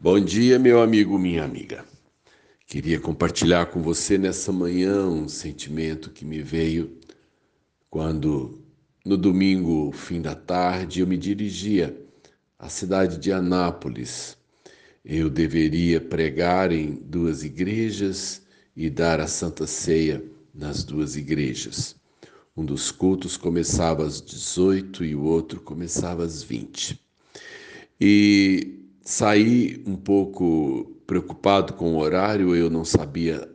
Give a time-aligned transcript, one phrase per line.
[0.00, 1.84] Bom dia, meu amigo, minha amiga.
[2.68, 6.96] Queria compartilhar com você nessa manhã um sentimento que me veio
[7.90, 8.62] quando,
[9.04, 12.00] no domingo, fim da tarde, eu me dirigia
[12.56, 14.38] à cidade de Anápolis.
[15.04, 18.42] Eu deveria pregar em duas igrejas
[18.76, 20.22] e dar a Santa Ceia
[20.54, 21.96] nas duas igrejas.
[22.56, 27.00] Um dos cultos começava às 18 e o outro começava às 20.
[28.00, 28.78] E
[29.10, 33.48] Saí um pouco preocupado com o horário, eu não sabia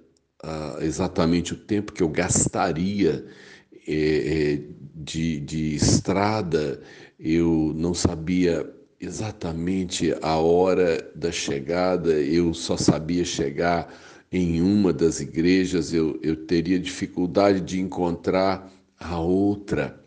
[0.43, 3.23] uh, exatamente o tempo que eu gastaria
[3.87, 4.61] eh,
[4.95, 6.81] de, de estrada,
[7.19, 8.67] eu não sabia
[8.99, 13.93] exatamente a hora da chegada, eu só sabia chegar
[14.31, 20.01] em uma das igrejas, eu, eu teria dificuldade de encontrar a outra.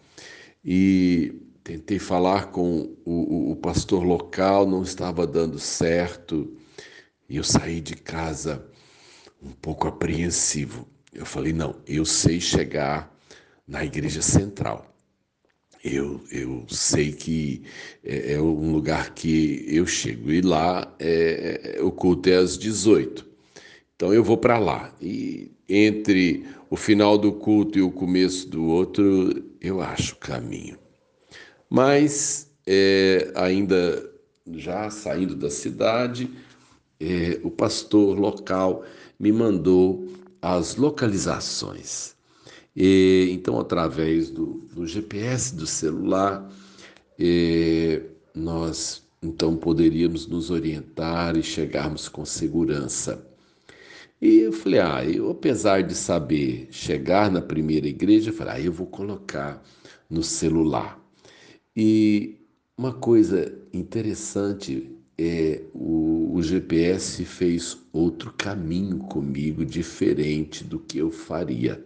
[0.65, 6.57] E Tentei falar com o, o, o pastor local, não estava dando certo.
[7.29, 8.65] E eu saí de casa
[9.43, 10.87] um pouco apreensivo.
[11.13, 13.13] Eu falei: não, eu sei chegar
[13.67, 14.95] na igreja central.
[15.83, 17.65] Eu, eu sei que
[18.05, 20.31] é, é um lugar que eu chego.
[20.31, 23.27] E lá é, é o culto é às 18.
[23.97, 24.95] Então eu vou para lá.
[25.03, 30.86] E entre o final do culto e o começo do outro, eu acho o caminho.
[31.69, 34.11] Mas é, ainda
[34.55, 36.31] já saindo da cidade,
[37.01, 38.85] é, o pastor local
[39.19, 40.09] me mandou
[40.41, 42.15] as localizações.
[42.75, 46.51] E, então, através do, do, GPS do celular,
[47.19, 48.03] é,
[48.35, 53.27] nós então poderíamos nos orientar e chegarmos com segurança.
[54.21, 58.61] E eu falei, ah, eu apesar de saber chegar na primeira igreja, eu falei, ah,
[58.61, 59.63] eu vou colocar
[60.09, 61.01] no celular.
[61.77, 62.39] E
[62.77, 71.11] uma coisa interessante é o, o GPS fez outro caminho comigo diferente do que eu
[71.11, 71.85] faria.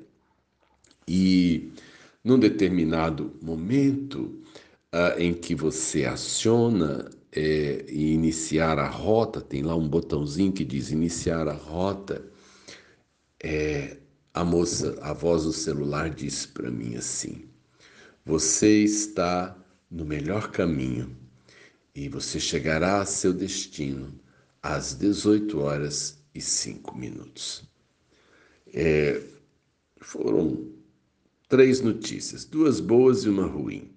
[1.08, 1.72] E
[2.22, 4.40] num determinado momento
[4.92, 10.64] ah, em que você aciona é, e iniciar a rota, tem lá um botãozinho que
[10.64, 12.24] diz iniciar a rota,
[13.42, 13.96] é,
[14.34, 17.44] a moça, a voz do celular disse para mim assim:
[18.24, 19.59] Você está
[19.90, 21.16] no melhor caminho
[21.94, 24.18] e você chegará a seu destino
[24.62, 27.64] às 18 horas e 5 minutos.
[28.72, 29.20] É,
[30.00, 30.70] foram
[31.48, 33.90] três notícias, duas boas e uma ruim.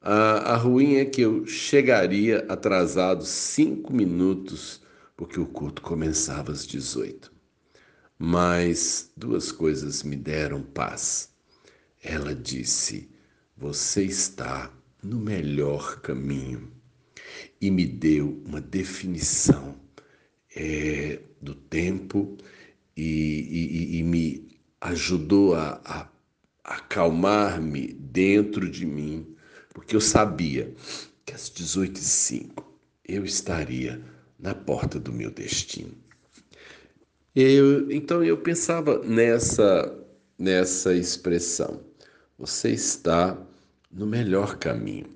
[0.00, 4.80] A, a ruim é que eu chegaria atrasado cinco minutos,
[5.16, 7.32] porque o culto começava às 18.
[8.16, 11.30] Mas duas coisas me deram paz.
[12.02, 13.10] Ela disse:
[13.56, 14.72] Você está
[15.02, 16.70] no melhor caminho
[17.60, 19.76] e me deu uma definição
[20.54, 22.36] é, do tempo
[22.96, 26.08] e, e, e, me ajudou a, a
[26.64, 29.34] acalmar-me dentro de mim,
[29.72, 30.74] porque eu sabia
[31.24, 32.64] que às 18h05
[33.06, 34.00] eu estaria
[34.38, 35.94] na porta do meu destino.
[37.34, 39.96] Eu, então eu pensava nessa,
[40.38, 41.80] nessa expressão.
[42.38, 43.36] Você está
[43.90, 45.06] no melhor caminho.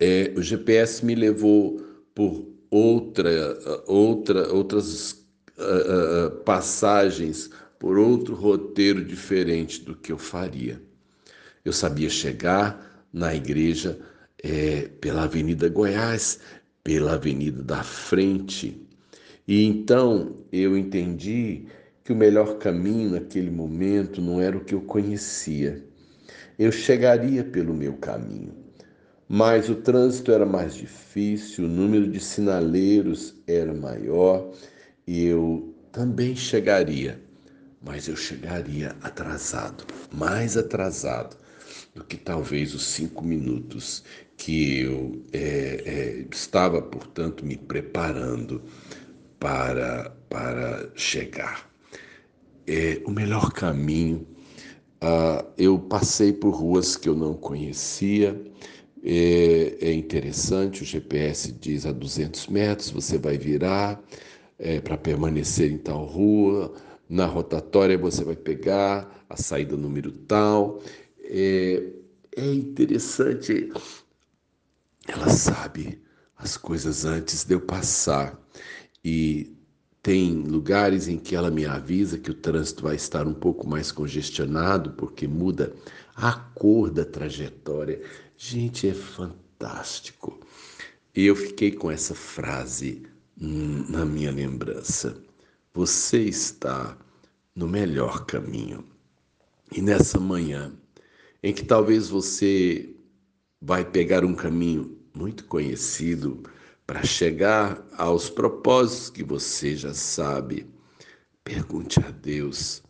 [0.00, 1.80] É, o GPS me levou
[2.14, 3.30] por outra,
[3.86, 5.12] outra, outras
[5.58, 10.80] uh, uh, passagens, por outro roteiro diferente do que eu faria.
[11.64, 13.98] Eu sabia chegar na igreja
[14.42, 16.40] é, pela Avenida Goiás,
[16.82, 18.80] pela Avenida da Frente.
[19.46, 21.66] E então eu entendi
[22.04, 25.84] que o melhor caminho naquele momento não era o que eu conhecia,
[26.58, 28.54] eu chegaria pelo meu caminho.
[29.28, 34.52] Mas o trânsito era mais difícil, o número de sinaleiros era maior
[35.06, 37.20] e eu também chegaria,
[37.82, 41.36] mas eu chegaria atrasado, mais atrasado
[41.94, 44.02] do que talvez os cinco minutos
[44.36, 48.62] que eu é, é, estava, portanto, me preparando
[49.38, 51.68] para, para chegar.
[52.66, 54.26] É, o melhor caminho
[55.00, 58.40] Uh, eu passei por ruas que eu não conhecia.
[59.02, 64.02] É, é, interessante, o GPS diz a 200 metros você vai virar
[64.58, 66.74] é, para permanecer em tal rua.
[67.08, 70.82] Na rotatória você vai pegar a saída número tal.
[71.20, 71.92] É,
[72.36, 73.70] é interessante,
[75.06, 76.02] ela sabe
[76.36, 78.38] as coisas antes de eu passar.
[79.04, 79.57] E
[80.08, 83.92] tem lugares em que ela me avisa que o trânsito vai estar um pouco mais
[83.92, 85.74] congestionado porque muda
[86.16, 88.00] a cor da trajetória.
[88.34, 90.40] Gente, é fantástico.
[91.14, 93.02] E eu fiquei com essa frase
[93.36, 95.14] na minha lembrança.
[95.74, 96.96] Você está
[97.54, 98.86] no melhor caminho.
[99.70, 100.72] E nessa manhã,
[101.42, 102.96] em que talvez você
[103.60, 106.44] vai pegar um caminho muito conhecido
[106.88, 110.66] para chegar aos propósitos que você já sabe,
[111.44, 112.82] pergunte a Deus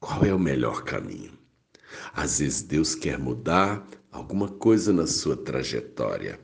[0.00, 1.38] qual é o melhor caminho.
[2.14, 6.40] Às vezes Deus quer mudar alguma coisa na sua trajetória.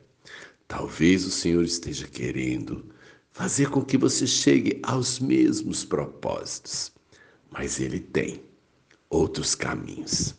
[0.69, 2.85] Talvez o Senhor esteja querendo
[3.31, 6.93] fazer com que você chegue aos mesmos propósitos,
[7.50, 8.44] mas Ele tem
[9.08, 10.35] outros caminhos.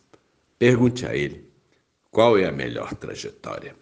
[0.60, 1.44] Pergunte a Ele
[2.12, 3.81] qual é a melhor trajetória.